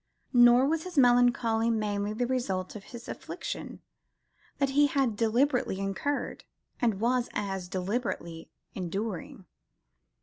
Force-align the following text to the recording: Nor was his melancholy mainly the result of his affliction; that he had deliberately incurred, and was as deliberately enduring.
Nor 0.33 0.65
was 0.65 0.81
his 0.81 0.97
melancholy 0.97 1.69
mainly 1.69 2.11
the 2.11 2.25
result 2.25 2.75
of 2.75 2.85
his 2.85 3.07
affliction; 3.07 3.81
that 4.57 4.71
he 4.71 4.87
had 4.87 5.15
deliberately 5.15 5.77
incurred, 5.79 6.43
and 6.81 6.99
was 6.99 7.29
as 7.35 7.67
deliberately 7.67 8.49
enduring. 8.73 9.45